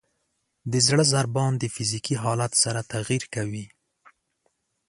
[0.71, 3.65] د زړه ضربان د فزیکي حالت سره تغیر کوي.